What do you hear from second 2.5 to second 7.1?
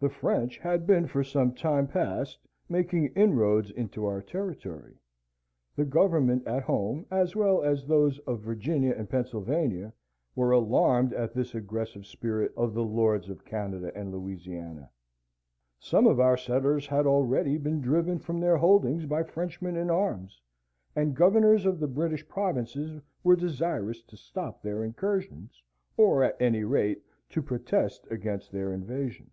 making inroads into our territory. The government at home,